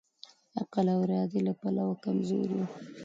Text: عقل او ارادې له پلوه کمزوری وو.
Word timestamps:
عقل 0.59 0.85
او 0.93 0.99
ارادې 1.05 1.39
له 1.47 1.53
پلوه 1.59 1.95
کمزوری 2.03 2.53
وو. 2.59 2.65